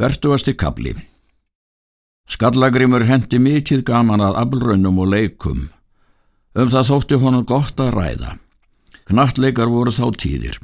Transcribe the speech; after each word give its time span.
Fertuasti 0.00 0.54
kabli 0.56 0.94
Skallagrimur 2.32 3.02
hendi 3.04 3.36
mikið 3.36 3.82
gaman 3.84 4.22
að 4.24 4.36
ablraunum 4.40 5.00
og 5.02 5.08
leikum. 5.12 5.58
Um 6.56 6.70
það 6.72 6.86
þótti 6.88 7.16
honum 7.20 7.42
gott 7.44 7.82
að 7.84 7.90
ræða. 7.98 8.30
Knattleikar 9.10 9.68
voru 9.68 9.92
þá 9.92 10.06
tíðir. 10.22 10.54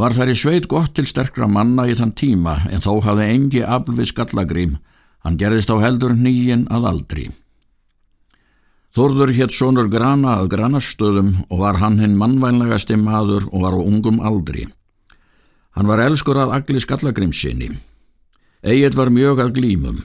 Var 0.00 0.16
þær 0.16 0.32
í 0.32 0.36
sveit 0.40 0.68
gott 0.70 0.94
til 0.96 1.04
sterkra 1.04 1.44
manna 1.44 1.84
í 1.84 1.96
þann 1.98 2.14
tíma 2.16 2.54
en 2.72 2.80
þó 2.80 3.02
hafði 3.04 3.26
engi 3.34 3.60
abl 3.76 3.98
við 3.98 4.08
Skallagrim. 4.14 4.78
Hann 5.20 5.36
gerðist 5.36 5.68
á 5.68 5.76
heldur 5.82 6.14
nýjinn 6.16 6.64
að 6.72 6.86
aldri. 6.92 7.26
Þórður 8.96 9.34
hétt 9.36 9.52
sonur 9.52 9.90
grana 9.92 10.38
að 10.38 10.54
granastöðum 10.54 11.34
og 11.50 11.60
var 11.66 11.82
hann 11.84 12.00
hinn 12.00 12.16
mannvænlegasti 12.16 12.96
maður 12.96 13.44
og 13.52 13.66
var 13.66 13.76
á 13.76 13.80
ungum 13.84 14.24
aldri. 14.24 14.64
Hann 15.76 15.92
var 15.92 16.00
elskur 16.06 16.40
að 16.40 16.56
agli 16.62 16.80
Skallagrimsinni. 16.80 17.74
Egil 18.62 18.96
var 18.96 19.10
mjög 19.12 19.42
að 19.44 19.56
glýmum. 19.58 19.98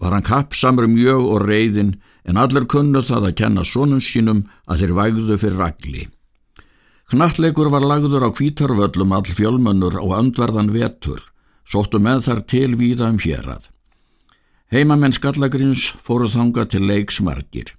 Var 0.00 0.14
hann 0.16 0.24
kappsamur 0.24 0.88
mjög 0.88 1.26
og 1.26 1.44
reyðin 1.48 1.98
en 2.24 2.40
allir 2.40 2.66
kunnu 2.70 3.02
það 3.04 3.30
að 3.30 3.36
kenna 3.42 3.64
sonum 3.64 4.00
sínum 4.00 4.46
að 4.66 4.84
þeir 4.84 4.96
vægðu 5.00 5.36
fyrir 5.40 5.66
agli. 5.66 6.06
Knattleikur 7.10 7.72
var 7.72 7.82
lagður 7.82 8.28
á 8.28 8.30
kvítarvöllum 8.30 9.12
all 9.12 9.26
fjölmönnur 9.26 9.98
og 9.98 10.14
öndverðan 10.14 10.70
vetur, 10.70 11.20
sóttu 11.66 11.98
með 11.98 12.22
þar 12.28 12.42
til 12.46 12.76
víða 12.78 13.08
um 13.10 13.18
hérað. 13.18 13.66
Heimamenn 14.70 15.16
Skallagrins 15.16 15.88
fóru 15.98 16.28
þanga 16.30 16.68
til 16.70 16.84
leiksmargir. 16.86 17.72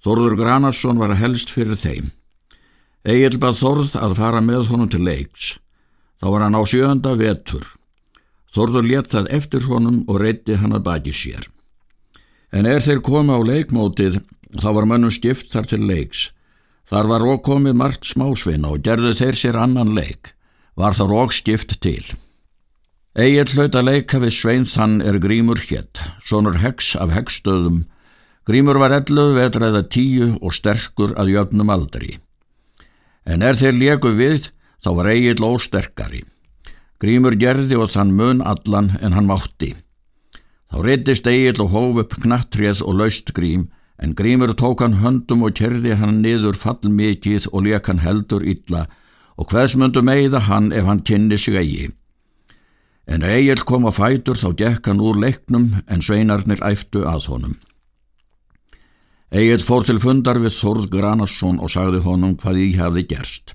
Þorður 0.00 0.38
Granarsson 0.40 0.96
var 0.96 1.12
helst 1.20 1.52
fyrir 1.52 1.76
þeim. 1.76 2.08
Egil 3.04 3.36
bað 3.42 3.58
Þorð 3.60 3.98
að 4.00 4.16
fara 4.16 4.40
með 4.40 4.70
honum 4.72 4.88
til 4.88 5.02
leiks. 5.04 5.58
Þá 6.16 6.26
var 6.32 6.46
hann 6.46 6.56
á 6.56 6.62
sjönda 6.64 7.12
vetur. 7.20 7.66
Þorður 8.56 8.86
let 8.88 9.10
það 9.12 9.26
eftir 9.36 9.66
honum 9.68 9.98
og 10.08 10.22
reytti 10.22 10.54
hann 10.56 10.72
að 10.72 10.86
baki 10.86 11.12
sér. 11.12 11.44
En 12.56 12.64
er 12.64 12.80
þeir 12.80 13.02
koma 13.04 13.36
á 13.36 13.40
leikmótið 13.44 14.22
þá 14.56 14.68
var 14.78 14.86
mönnum 14.88 15.12
skipt 15.12 15.50
þar 15.52 15.66
til 15.68 15.82
leiks. 15.84 16.30
Þar 16.88 17.10
var 17.10 17.24
okkomið 17.34 17.74
margt 17.76 18.06
smásveina 18.08 18.70
og 18.72 18.84
gerðu 18.86 19.12
þeir 19.18 19.36
sér 19.36 19.58
annan 19.60 19.92
leik. 19.92 20.30
Var 20.78 20.96
þar 20.96 21.12
okk 21.18 21.34
skipt 21.36 21.74
til. 21.84 22.04
Egil 23.16 23.50
hlaut 23.52 23.76
að 23.76 23.88
leika 23.90 24.20
við 24.22 24.32
Svein 24.36 24.64
þann 24.68 25.02
er 25.04 25.18
Grímur 25.20 25.60
hétt, 25.68 26.00
sonur 26.24 26.56
Hegs 26.62 26.94
af 27.00 27.12
Hegstöðum. 27.12 27.82
Grímur 28.48 28.80
var 28.80 28.94
ellu 28.96 29.34
vetræða 29.36 29.82
tíu 29.88 30.30
og 30.40 30.54
sterkur 30.56 31.12
að 31.16 31.32
jöfnum 31.34 31.72
aldri. 31.72 32.16
En 33.26 33.42
er 33.42 33.58
þeir 33.58 33.76
leku 33.80 34.14
við 34.16 34.48
þá 34.84 34.90
var 35.00 35.10
Egil 35.12 35.44
ósterkari. 35.48 36.22
Grímur 37.02 37.36
gerði 37.36 37.76
og 37.76 37.90
þann 37.92 38.14
mun 38.16 38.40
allan 38.40 38.94
en 39.00 39.12
hann 39.12 39.28
mátti. 39.28 39.74
Þá 40.72 40.78
reytist 40.82 41.26
Egil 41.30 41.60
og 41.62 41.74
hóf 41.74 42.00
upp 42.02 42.16
knattrið 42.22 42.80
og 42.82 42.96
laust 43.00 43.34
Grím, 43.36 43.68
en 44.00 44.14
Grímur 44.16 44.54
tók 44.56 44.80
hann 44.84 44.98
höndum 45.02 45.44
og 45.46 45.54
kerði 45.58 45.96
hann 46.00 46.22
niður 46.24 46.56
fall 46.56 46.88
mikið 46.88 47.50
og 47.52 47.68
leik 47.68 47.90
hann 47.90 48.02
heldur 48.04 48.44
illa 48.44 48.86
og 49.36 49.52
hvers 49.52 49.76
myndu 49.76 50.02
meiða 50.02 50.46
hann 50.48 50.72
ef 50.72 50.88
hann 50.88 51.04
kynni 51.04 51.38
sig 51.38 51.56
eigi. 51.60 51.86
En 53.06 53.22
Egil 53.22 53.62
kom 53.68 53.86
á 53.86 53.92
fætur 53.94 54.40
þá 54.40 54.48
gekk 54.56 54.88
hann 54.90 55.00
úr 55.04 55.20
leiknum 55.20 55.68
en 55.86 56.02
sveinarnir 56.02 56.64
æftu 56.64 57.04
að 57.06 57.28
honum. 57.30 57.56
Egil 59.30 59.62
fór 59.62 59.84
til 59.84 60.00
fundar 60.00 60.40
við 60.40 60.56
Þórð 60.56 60.88
Granarsson 60.90 61.60
og 61.60 61.70
sagði 61.70 62.00
honum 62.06 62.36
hvað 62.40 62.62
í 62.62 62.68
hefði 62.78 63.06
gerst. 63.10 63.54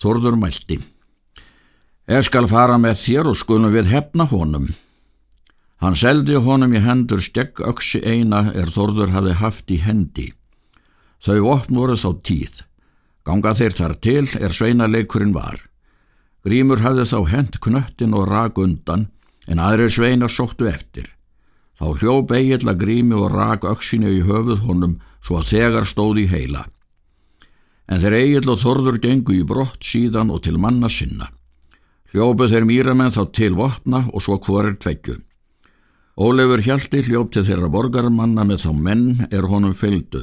Þórður 0.00 0.38
mælti. 0.40 0.78
Ég 2.06 2.22
skal 2.22 2.46
fara 2.46 2.76
með 2.78 3.00
þér 3.02 3.28
og 3.32 3.38
skulum 3.40 3.72
við 3.74 3.88
hefna 3.90 4.28
honum. 4.30 4.68
Hann 5.82 5.96
seldi 5.98 6.36
honum 6.38 6.74
í 6.78 6.78
hendur 6.78 7.18
stegg 7.18 7.58
öksi 7.58 7.98
eina 7.98 8.52
er 8.54 8.70
Þorður 8.70 9.10
hafi 9.10 9.32
haft 9.40 9.72
í 9.74 9.80
hendi. 9.82 10.28
Þau 11.18 11.50
opn 11.50 11.74
voru 11.74 11.96
þá 11.98 12.10
tíð. 12.22 12.60
Ganga 13.26 13.56
þeir 13.58 13.74
þar 13.74 13.94
til 14.06 14.28
er 14.38 14.54
sveinaleikurinn 14.54 15.34
var. 15.34 15.58
Grímur 16.46 16.84
hafði 16.84 17.08
þá 17.10 17.18
hend 17.32 17.58
knöttin 17.64 18.14
og 18.14 18.28
rak 18.30 18.60
undan 18.62 19.08
en 19.50 19.58
aðrir 19.58 19.90
sveinar 19.90 20.30
sóttu 20.30 20.68
eftir. 20.70 21.08
Þá 21.74 21.90
hljóp 21.98 22.30
eigill 22.38 22.70
að 22.70 22.84
grími 22.84 23.18
og 23.18 23.34
rak 23.34 23.66
öksinu 23.66 24.12
í 24.14 24.22
höfuð 24.22 24.62
honum 24.68 25.00
svo 25.18 25.40
að 25.40 25.50
þegar 25.50 25.90
stóði 25.90 26.28
heila. 26.30 26.62
En 27.90 27.98
þeir 27.98 28.16
eigill 28.20 28.54
og 28.54 28.62
Þorður 28.62 29.00
gengu 29.02 29.34
í 29.34 29.42
brott 29.42 29.82
síðan 29.82 30.30
og 30.30 30.44
til 30.46 30.54
manna 30.54 30.86
sinna. 30.86 31.32
Hljópu 32.16 32.46
þeir 32.48 32.64
mýramenn 32.64 33.12
þá 33.12 33.24
til 33.36 33.52
vopna 33.58 33.98
og 34.08 34.22
svo 34.24 34.38
hvorir 34.40 34.78
tveggju. 34.80 35.18
Ólefur 36.16 36.62
Hjalti 36.64 37.02
hljópti 37.04 37.42
þeirra 37.44 37.68
borgarmanna 37.68 38.46
með 38.48 38.62
þá 38.62 38.70
menn 38.86 39.08
er 39.28 39.44
honum 39.50 39.74
fylgdu. 39.76 40.22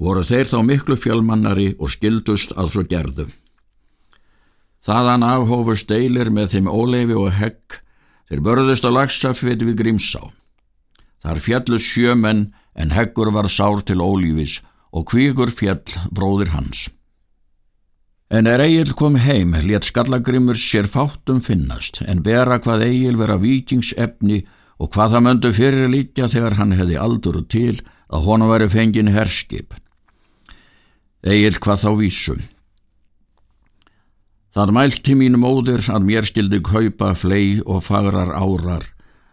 Voru 0.00 0.22
þeir 0.24 0.48
þá 0.48 0.62
miklu 0.64 0.96
fjölmannari 0.96 1.74
og 1.76 1.92
skildust 1.92 2.54
að 2.56 2.70
svo 2.72 2.84
gerðu. 2.88 3.26
Þaðan 4.80 5.26
afhófu 5.28 5.74
steilir 5.76 6.30
með 6.32 6.54
þeim 6.54 6.70
óleifi 6.72 7.18
og 7.20 7.28
hegg, 7.36 7.76
þeir 8.32 8.42
börðust 8.46 8.88
á 8.88 8.90
lagsafviti 8.96 9.68
við 9.68 9.76
Grímsá. 9.82 10.22
Þar 11.20 11.42
fjallu 11.44 11.82
sjömenn 11.84 12.46
en 12.72 12.96
heggur 12.96 13.28
var 13.36 13.52
sár 13.52 13.84
til 13.84 14.00
ólífis 14.00 14.62
og 14.96 15.04
kvíkur 15.12 15.52
fjall 15.52 15.84
bróðir 16.08 16.54
hans. 16.56 16.88
En 18.30 18.46
er 18.46 18.62
Egil 18.62 18.92
kom 18.94 19.16
heim, 19.18 19.56
let 19.66 19.88
skallagrimur 19.88 20.54
sér 20.54 20.86
fátum 20.86 21.40
finnast, 21.42 21.98
en 22.06 22.20
bera 22.22 22.60
hvað 22.62 22.84
Egil 22.86 23.16
vera 23.18 23.34
vikingsefni 23.42 24.44
og 24.78 24.92
hvað 24.94 25.16
það 25.16 25.24
möndu 25.26 25.50
fyrir 25.56 25.90
líka 25.90 26.28
þegar 26.30 26.54
hann 26.60 26.76
hefði 26.78 27.00
aldur 27.02 27.40
til 27.50 27.80
að 28.06 28.28
honum 28.28 28.52
væri 28.52 28.68
fengin 28.70 29.10
herskip. 29.10 29.74
Egil 31.26 31.58
hvað 31.58 31.82
þá 31.82 31.90
vísum. 31.98 32.44
Það 34.54 34.74
mælti 34.78 35.18
mín 35.18 35.40
móðir 35.42 35.90
að 35.90 36.06
mér 36.06 36.30
skildi 36.30 36.62
kaupa 36.62 37.10
flei 37.18 37.58
og 37.66 37.82
fagrar 37.82 38.30
árar, 38.30 38.86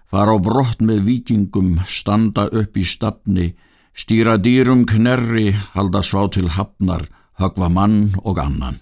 fara 0.10 0.34
á 0.34 0.38
brott 0.42 0.82
með 0.82 1.06
vikingum, 1.06 1.78
standa 1.86 2.50
upp 2.50 2.74
í 2.74 2.86
stafni, 2.86 3.52
stýra 3.94 4.40
dýrum 4.42 4.88
knerri, 4.90 5.52
halda 5.78 6.02
svá 6.02 6.26
til 6.34 6.50
hafnar, 6.58 7.06
högva 7.38 7.70
mann 7.70 8.18
og 8.26 8.42
annan. 8.42 8.82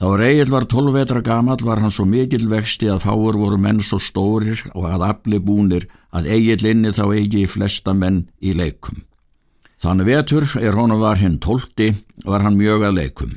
Þá 0.00 0.24
Egil 0.24 0.48
var 0.48 0.64
tólf 0.64 0.94
vetra 0.96 1.20
gamal 1.20 1.60
var 1.60 1.82
hann 1.82 1.92
svo 1.92 2.06
mikil 2.08 2.46
vexti 2.48 2.88
að 2.88 3.02
fáur 3.04 3.36
voru 3.36 3.58
menn 3.60 3.82
svo 3.84 3.98
stórir 4.00 4.62
og 4.72 4.86
að 4.88 5.02
afli 5.10 5.40
búnir 5.44 5.84
að 6.16 6.30
Egil 6.38 6.64
inni 6.70 6.92
þá 6.96 7.02
eigi 7.18 7.42
flesta 7.44 7.92
menn 7.92 8.22
í 8.40 8.54
leikum. 8.56 9.02
Þann 9.80 10.00
vetur 10.08 10.46
er 10.56 10.76
honum 10.76 11.02
var 11.04 11.20
hinn 11.20 11.36
tólti 11.36 11.90
var 12.24 12.40
hann 12.46 12.56
mjög 12.56 12.86
að 12.88 12.96
leikum. 12.96 13.34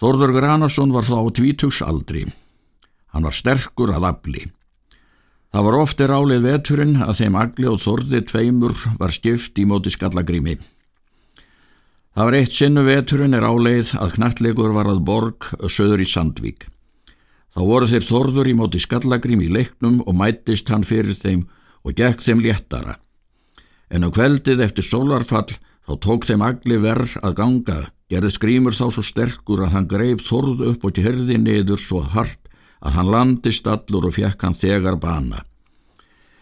Þórður 0.00 0.32
Granarsson 0.36 0.92
var 0.92 1.04
þá 1.04 1.28
tvítugsaldri. 1.40 2.24
Hann 3.12 3.28
var 3.28 3.36
sterkur 3.36 3.92
að 3.92 4.08
afli. 4.14 4.46
Það 5.52 5.68
var 5.68 5.78
oftir 5.80 6.12
álið 6.12 6.48
veturinn 6.48 6.96
að 7.04 7.20
þeim 7.20 7.36
agli 7.40 7.68
og 7.68 7.80
þorði 7.84 8.22
tveimur 8.32 8.74
var 8.96 9.12
skipt 9.12 9.60
í 9.60 9.68
móti 9.68 9.92
skallagrými. 9.92 10.56
Það 12.16 12.24
var 12.24 12.34
eitt 12.38 12.54
sinnu 12.56 12.82
veturinn 12.86 13.36
er 13.36 13.44
áleið 13.44 13.90
að 14.00 14.14
knattleikur 14.14 14.72
var 14.72 14.88
að 14.88 15.02
borg 15.04 15.50
söður 15.68 16.00
í 16.00 16.06
Sandvík. 16.08 16.62
Þá 17.52 17.60
voru 17.68 17.88
þeir 17.90 18.06
þorður 18.06 18.48
í 18.48 18.54
móti 18.56 18.80
skallagrím 18.80 19.42
í 19.44 19.50
leiknum 19.52 19.98
og 20.00 20.16
mættist 20.16 20.70
hann 20.72 20.86
fyrir 20.88 21.12
þeim 21.12 21.42
og 21.84 21.92
gekk 21.98 22.24
þeim 22.24 22.40
léttara. 22.40 22.94
En 23.92 24.04
á 24.04 24.08
kveldið 24.08 24.62
eftir 24.64 24.86
sólarfall 24.88 25.58
þá 25.60 25.92
tók 26.06 26.24
þeim 26.24 26.44
agli 26.46 26.78
verð 26.80 27.18
að 27.20 27.36
ganga, 27.36 27.78
gerði 28.08 28.32
skrýmur 28.32 28.72
þá 28.72 28.86
svo 28.96 29.04
sterkur 29.04 29.66
að 29.66 29.74
hann 29.76 29.88
greip 29.90 30.24
þorð 30.24 30.62
upp 30.70 30.86
og 30.88 30.96
kjörði 30.96 31.36
niður 31.36 31.82
svo 31.84 32.00
hart 32.00 32.48
að 32.80 32.96
hann 32.96 33.12
landist 33.12 33.68
allur 33.68 34.08
og 34.08 34.16
fekk 34.16 34.40
hann 34.40 34.56
þegar 34.56 34.96
bana. 34.96 35.42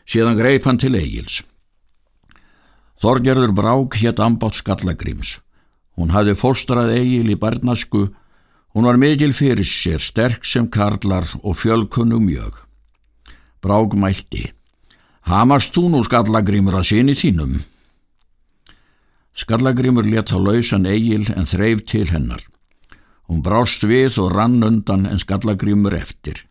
Síðan 0.07 0.39
greip 0.39 0.71
hann 0.71 0.79
til 0.79 0.95
eigils. 0.95 1.43
Þorgerður 3.03 3.57
brák 3.59 3.99
hétt 3.99 4.23
ambátt 4.23 4.63
skallagríms. 4.63 5.41
Hún 5.95 6.11
hafði 6.11 6.35
fóstrað 6.39 6.95
eigil 6.97 7.31
í 7.31 7.39
barnasku, 7.39 8.09
hún 8.75 8.89
var 8.89 8.99
mikil 8.99 9.33
fyrir 9.37 9.67
sér, 9.69 10.03
sterk 10.03 10.47
sem 10.47 10.67
karlar 10.67 11.29
og 11.43 11.59
fjölkunnum 11.61 12.25
mjög. 12.27 12.57
Brák 13.63 13.95
mælti, 13.95 14.49
hamast 15.31 15.73
þú 15.75 15.87
nú 15.93 16.03
skallagrimur 16.05 16.81
að 16.81 16.89
sinni 16.91 17.15
þínum? 17.15 17.61
Skallagrimur 19.35 20.07
let 20.07 20.35
á 20.35 20.39
lausan 20.39 20.87
eigil 20.87 21.27
en 21.35 21.47
þreif 21.47 21.87
til 21.91 22.09
hennar. 22.11 22.43
Hún 23.27 23.41
brást 23.43 23.87
við 23.89 24.19
og 24.23 24.35
rann 24.35 24.63
undan 24.63 25.07
en 25.09 25.19
skallagrimur 25.19 25.95
eftir. 25.97 26.45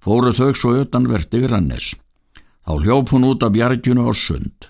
Fóru 0.00 0.32
þau 0.36 0.52
svo 0.54 0.74
utanverti 0.82 1.40
grannes. 1.46 1.94
Þá 2.66 2.72
hljóp 2.84 3.10
hún 3.14 3.26
út 3.30 3.42
af 3.42 3.54
bjargjunu 3.54 4.04
á 4.06 4.12
sund. 4.14 4.68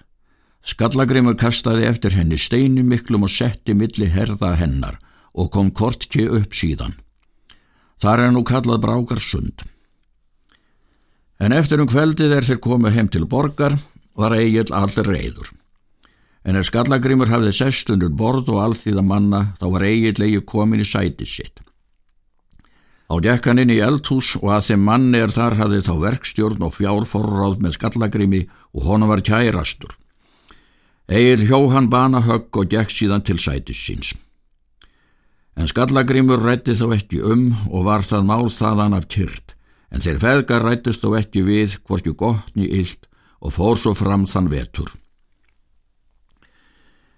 Skallagrimur 0.67 1.37
kastaði 1.41 1.87
eftir 1.89 2.15
henni 2.19 2.39
steini 2.39 2.83
miklum 2.85 3.25
og 3.25 3.33
setti 3.33 3.75
milli 3.75 4.11
herða 4.13 4.55
hennar 4.61 4.99
og 5.33 5.51
kom 5.55 5.71
kortki 5.71 6.27
upp 6.29 6.57
síðan. 6.57 6.97
Þar 8.01 8.27
er 8.27 8.35
nú 8.35 8.43
kallað 8.49 8.83
Brákarsund. 8.85 9.65
En 11.41 11.53
eftir 11.57 11.81
um 11.81 11.89
kveldið 11.89 12.37
er 12.37 12.45
þeir 12.45 12.61
komið 12.61 12.97
heim 12.97 13.09
til 13.09 13.25
borgar 13.29 13.79
var 14.17 14.37
Egil 14.37 14.69
allir 14.77 15.09
reyður. 15.09 15.49
En 16.45 16.57
er 16.57 16.65
skallagrimur 16.65 17.29
hafið 17.29 17.57
sest 17.57 17.91
undur 17.93 18.13
borð 18.17 18.49
og 18.53 18.61
allþýða 18.65 19.05
manna 19.05 19.41
þá 19.61 19.67
var 19.75 19.85
Egil 19.89 20.25
eigi 20.25 20.45
komin 20.53 20.85
í 20.85 20.89
sæti 20.89 21.29
sitt. 21.29 21.61
Á 23.11 23.19
dekkan 23.19 23.59
inn 23.59 23.73
í 23.75 23.81
eldhús 23.83 24.37
og 24.39 24.53
að 24.55 24.69
þeim 24.69 24.85
manni 24.87 25.19
er 25.19 25.33
þar 25.35 25.57
hafið 25.59 25.89
þá 25.89 25.95
verkstjórn 26.05 26.67
og 26.69 26.77
fjárforráð 26.77 27.59
með 27.65 27.77
skallagrimi 27.77 28.43
og 28.77 28.87
honum 28.87 29.11
var 29.11 29.25
kærastur. 29.27 29.97
Egil 31.11 31.43
hjó 31.49 31.59
hann 31.73 31.89
bana 31.91 32.21
högg 32.23 32.55
og 32.55 32.69
gekk 32.71 32.93
síðan 32.95 33.25
til 33.27 33.39
sætis 33.43 33.81
síns. 33.83 34.13
En 35.59 35.67
skallagrimur 35.67 36.39
rætti 36.39 36.77
þá 36.79 36.87
ekki 36.95 37.19
um 37.27 37.51
og 37.69 37.89
var 37.89 38.07
það 38.07 38.29
mál 38.29 38.47
þaðan 38.55 38.95
af 38.95 39.09
kyrt, 39.11 39.57
en 39.91 40.05
þeir 40.05 40.23
feðgar 40.23 40.65
rættist 40.69 41.03
þá 41.03 41.19
ekki 41.19 41.43
við 41.49 41.77
hvorki 41.83 42.15
gottni 42.15 42.71
illt 42.79 43.11
og 43.43 43.57
fór 43.57 43.77
svo 43.81 43.97
fram 43.99 44.29
þann 44.31 44.53
vetur. 44.53 44.95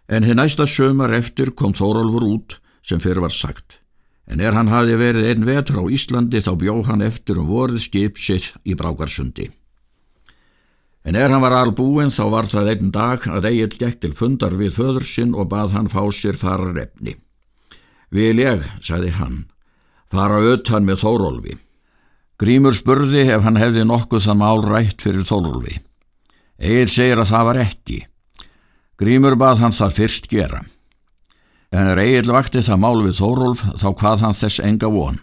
En 0.09 0.25
hinn 0.25 0.41
næsta 0.41 0.65
sömar 0.67 1.13
eftir 1.13 1.53
kom 1.53 1.77
Þórólfur 1.77 2.27
út 2.33 2.59
sem 2.83 3.01
fyrir 3.01 3.21
var 3.23 3.33
sagt 3.33 3.83
en 4.27 4.41
er 4.41 4.55
hann 4.57 4.71
hafi 4.71 4.95
verið 4.97 5.29
einn 5.31 5.47
vetur 5.47 5.83
á 5.83 5.85
Íslandi 5.93 6.41
þá 6.45 6.53
bjóð 6.61 6.87
hann 6.89 7.05
eftir 7.05 7.41
um 7.43 7.51
vorið 7.51 7.83
skip 7.85 8.21
sér 8.21 8.47
í 8.65 8.77
Brákarsundi. 8.79 9.51
En 11.03 11.19
er 11.19 11.33
hann 11.35 11.43
var 11.43 11.57
albúin 11.59 12.13
þá 12.15 12.23
var 12.31 12.47
það 12.47 12.69
einn 12.73 12.91
dag 12.95 13.25
að 13.27 13.49
Egil 13.51 13.73
gekk 13.75 14.01
til 14.05 14.13
fundar 14.15 14.55
við 14.55 14.77
föður 14.77 15.07
sinn 15.07 15.35
og 15.35 15.49
bað 15.51 15.75
hann 15.75 15.91
fá 15.91 16.03
sér 16.15 16.39
fara 16.39 16.71
refni. 16.71 17.17
Vil 18.13 18.39
ég, 18.39 18.63
sagði 18.85 19.11
hann, 19.17 19.39
fara 20.13 20.39
auðtan 20.39 20.87
með 20.87 21.03
Þórólfi. 21.03 21.57
Grímur 22.39 22.77
spurði 22.77 23.25
ef 23.35 23.43
hann 23.43 23.59
hefði 23.59 23.87
nokkuð 23.89 24.27
það 24.29 24.39
mál 24.39 24.63
rætt 24.63 25.03
fyrir 25.03 25.27
Þórólfi. 25.27 25.81
Egil 26.63 26.91
segir 26.91 27.23
að 27.23 27.33
það 27.33 27.49
var 27.49 27.61
ekki. 27.65 27.99
Grímur 29.03 29.35
bað 29.41 29.65
hann 29.65 29.75
það 29.75 29.99
fyrst 29.99 30.31
gera. 30.31 30.63
En 31.73 31.89
er 31.89 31.99
Egil 31.99 32.31
vakti 32.31 32.63
það 32.63 32.83
mál 32.85 33.03
við 33.03 33.19
Þórólf 33.19 33.65
þá 33.81 33.89
hvað 33.91 34.25
hann 34.27 34.39
þess 34.39 34.63
enga 34.63 34.91
von. 34.93 35.19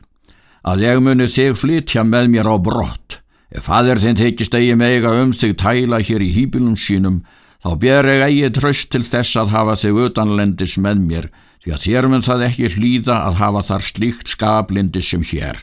Að 0.68 0.84
ég 0.84 1.00
muni 1.06 1.30
þig 1.32 1.56
flytja 1.56 2.04
með 2.04 2.34
mér 2.34 2.50
á 2.52 2.56
brott. 2.60 3.22
Ef 3.50 3.66
fadir 3.66 3.98
þinn 3.98 4.18
tekist 4.20 4.54
eigi 4.54 4.76
mega 4.78 5.12
um 5.24 5.32
þig 5.34 5.56
tæla 5.58 6.02
hér 6.06 6.22
í 6.22 6.34
hýpilum 6.36 6.76
sínum 6.78 7.24
þá 7.64 7.72
ber 7.82 8.10
ég 8.12 8.26
eigi 8.28 8.52
tröst 8.60 8.92
til 8.94 9.02
þess 9.04 9.40
að 9.42 9.54
hafa 9.56 9.78
þig 9.82 10.04
utanlendis 10.06 10.78
með 10.78 11.02
mér 11.06 11.30
því 11.64 11.74
að 11.76 11.86
þér 11.86 12.08
mun 12.12 12.26
það 12.26 12.46
ekki 12.48 12.70
hlýða 12.76 13.18
að 13.28 13.40
hafa 13.42 13.64
þar 13.70 13.88
slíkt 13.88 14.32
skablindi 14.32 15.02
sem 15.04 15.26
hér. 15.28 15.60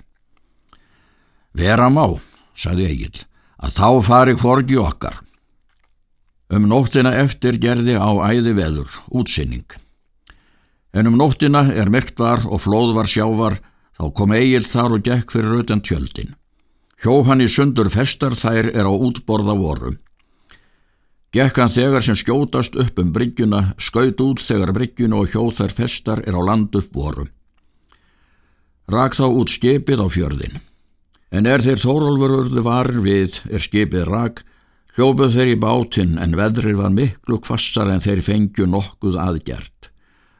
Vera 1.56 1.88
má, 1.88 2.18
saði 2.52 2.90
Egil, 2.90 3.22
að 3.56 3.78
þá 3.78 3.88
fari 4.04 4.34
hvorgi 4.36 4.76
okkar. 4.76 5.22
Um 6.52 6.68
nóttina 6.70 7.14
eftir 7.16 7.56
gerði 7.58 7.96
á 7.96 8.10
æði 8.28 8.52
veður, 8.58 8.90
útsinning. 9.08 9.66
En 10.92 11.08
um 11.08 11.16
nóttina 11.18 11.64
er 11.72 11.90
myrkt 11.90 12.20
var 12.20 12.44
og 12.44 12.60
flóð 12.62 12.92
var 12.98 13.08
sjávar, 13.08 13.56
þá 13.96 14.04
kom 14.12 14.36
Egil 14.36 14.66
þar 14.68 14.98
og 14.98 15.06
gekk 15.08 15.32
fyrir 15.32 15.56
rautan 15.56 15.82
tjöldin. 15.82 16.36
Hjó 17.02 17.20
hann 17.28 17.44
í 17.44 17.48
sundur 17.52 17.90
festar 17.92 18.32
þær 18.32 18.70
er 18.72 18.88
á 18.88 18.92
útborða 18.92 19.56
voru. 19.58 19.96
Gekk 21.36 21.58
hann 21.60 21.72
þegar 21.72 22.04
sem 22.04 22.16
skjótast 22.16 22.78
upp 22.80 23.00
um 23.02 23.10
bryggjuna, 23.12 23.74
skaut 23.76 24.20
út 24.24 24.40
þegar 24.40 24.72
bryggjuna 24.72 25.18
og 25.20 25.34
hjó 25.34 25.50
þær 25.52 25.74
festar 25.76 26.22
er 26.24 26.38
á 26.38 26.40
land 26.40 26.72
upp 26.78 26.94
voru. 26.96 27.26
Rak 28.88 29.18
þá 29.18 29.26
út 29.28 29.52
skipið 29.52 30.00
á 30.00 30.08
fjörðin. 30.08 30.56
En 31.34 31.44
er 31.50 31.60
þeir 31.60 31.82
þórólfur 31.82 32.36
urðu 32.38 32.64
varir 32.64 33.00
við, 33.04 33.42
er 33.50 33.60
skipið 33.60 34.08
rak, 34.08 34.44
hljópuð 34.96 35.36
þeir 35.36 35.52
í 35.52 35.60
bátinn 35.60 36.16
en 36.22 36.38
veðrir 36.38 36.78
var 36.80 36.94
miklu 36.94 37.42
kvassar 37.44 37.90
en 37.92 38.00
þeir 38.00 38.24
fengju 38.24 38.70
nokkuð 38.70 39.20
aðgjert. 39.20 39.90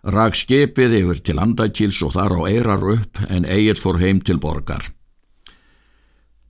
Rak 0.06 0.38
skipið 0.38 1.00
yfir 1.02 1.24
til 1.26 1.40
andakils 1.42 2.00
og 2.06 2.14
þar 2.16 2.38
á 2.38 2.40
eirar 2.48 2.92
upp 2.96 3.26
en 3.28 3.44
eigið 3.44 3.82
fór 3.82 4.00
heim 4.00 4.22
til 4.24 4.38
borgar. 4.40 4.95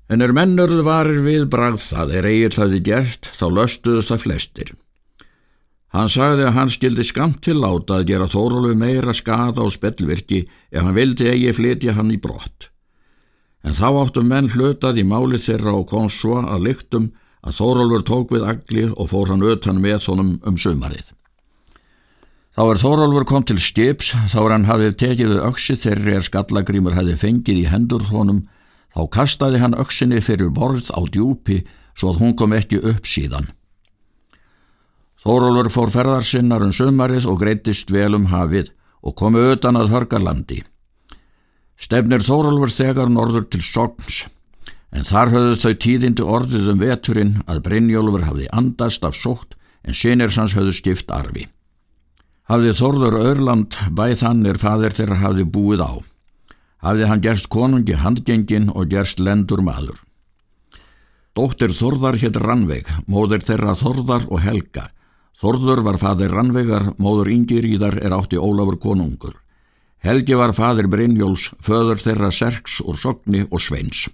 En 0.06 0.22
er 0.22 0.34
mennurðu 0.34 0.84
varir 0.86 1.22
við 1.24 1.48
bragð 1.50 1.82
það 1.88 2.12
er 2.18 2.28
eigið 2.30 2.58
hlaði 2.58 2.82
gert 2.88 3.30
þá 3.34 3.46
löstuðu 3.58 4.04
það 4.06 4.22
flestir. 4.22 4.70
Hann 5.96 6.10
sagði 6.12 6.46
að 6.46 6.56
hann 6.58 6.70
skildi 6.70 7.04
skamt 7.06 7.40
til 7.46 7.56
láta 7.62 7.98
að 7.98 8.08
gera 8.10 8.30
Þórólfi 8.30 8.76
meira 8.78 9.14
skada 9.16 9.64
á 9.64 9.66
spellvirki 9.72 10.44
ef 10.46 10.82
hann 10.82 10.96
vildi 10.96 11.30
eigi 11.30 11.54
flytja 11.56 11.94
hann 11.96 12.12
í 12.14 12.20
brott. 12.20 12.70
En 13.66 13.74
þá 13.74 13.86
áttum 14.04 14.28
menn 14.30 14.50
hlutað 14.52 15.00
í 15.00 15.06
máli 15.06 15.40
þeirra 15.42 15.74
og 15.80 15.88
kom 15.90 16.10
svo 16.12 16.38
að 16.42 16.68
lyktum 16.68 17.10
að 17.46 17.58
Þórólfur 17.58 18.04
tók 18.06 18.34
við 18.34 18.46
agli 18.46 18.88
og 18.90 19.08
fór 19.10 19.32
hann 19.32 19.42
utan 19.46 19.80
með 19.82 20.06
honum 20.10 20.34
um 20.46 20.58
sömarið. 20.58 21.06
Þá 22.56 22.62
er 22.64 22.80
Þórólfur 22.80 23.26
kom 23.28 23.46
til 23.46 23.58
skips, 23.60 24.12
þá 24.32 24.38
er 24.42 24.52
hann 24.54 24.68
hafið 24.68 24.94
tekið 25.02 25.34
öksi 25.44 25.76
þeirri 25.80 26.14
er 26.16 26.24
skallagrímur 26.24 26.96
hafið 26.96 27.18
fengið 27.20 27.62
í 27.62 27.66
hendur 27.68 28.06
honum, 28.10 28.46
þá 28.96 29.02
kastaði 29.12 29.60
hann 29.60 29.76
öksinni 29.76 30.22
fyrir 30.24 30.48
borð 30.56 30.88
á 30.96 31.00
djúpi 31.04 31.60
svo 31.96 32.12
að 32.12 32.22
hún 32.22 32.36
kom 32.36 32.54
ekki 32.56 32.80
upp 32.80 33.08
síðan. 33.08 33.50
Þórólfur 35.20 35.68
fór 35.74 35.92
ferðarsinnar 35.92 36.64
um 36.64 36.72
sömarið 36.72 37.26
og 37.28 37.42
greittist 37.42 37.92
vel 37.92 38.14
um 38.16 38.30
hafið 38.30 38.70
og 39.02 39.16
komi 39.18 39.42
utan 39.52 39.76
að 39.76 39.92
hörgarlandi. 39.92 40.62
Stefnir 41.76 42.24
Þórólfur 42.24 42.72
þegar 42.72 43.12
norður 43.12 43.50
til 43.52 43.60
Sogns, 43.64 44.22
en 44.96 45.04
þar 45.04 45.34
höfðu 45.34 45.58
þau 45.60 45.74
tíðindi 45.84 46.24
orðið 46.24 46.70
um 46.72 46.80
veturinn 46.80 47.34
að 47.44 47.60
Brynjólfur 47.66 48.24
hafði 48.30 48.48
andast 48.56 49.04
af 49.04 49.18
sótt 49.18 49.58
en 49.84 49.94
sinir 49.94 50.32
sans 50.32 50.56
höfðu 50.56 50.72
stift 50.78 51.12
arfi 51.12 51.44
hafði 52.50 52.74
Þorður 52.78 53.16
Örland 53.24 53.76
bæð 53.96 54.22
hann 54.26 54.44
er 54.46 54.58
fadir 54.60 54.94
þeirra 54.94 55.18
hafði 55.22 55.46
búið 55.50 55.82
á. 55.82 55.92
Hafði 56.86 57.06
hann 57.10 57.22
gerst 57.22 57.48
konungi 57.50 57.96
handgengin 57.98 58.68
og 58.70 58.92
gerst 58.92 59.18
lendur 59.18 59.58
maður. 59.66 59.96
Dóttir 61.34 61.72
Þorðar 61.74 62.18
hétt 62.22 62.36
Rannveig, 62.38 62.86
móður 63.10 63.42
þeirra 63.48 63.74
Þorðar 63.74 64.28
og 64.30 64.38
Helga. 64.44 64.84
Þorður 65.36 65.82
var 65.88 65.98
fadir 65.98 66.30
Rannveigar, 66.30 66.92
móður 67.02 67.32
Ingiríðar 67.34 67.98
er 67.98 68.14
átti 68.14 68.38
Ólafur 68.38 68.78
konungur. 68.80 69.34
Helgi 70.06 70.38
var 70.38 70.54
fadir 70.54 70.86
Brynjóls, 70.86 71.50
föður 71.58 71.98
þeirra 71.98 72.30
Serks 72.30 72.78
og 72.86 72.96
Sogni 73.02 73.42
og 73.50 73.60
Sveins. 73.60 74.06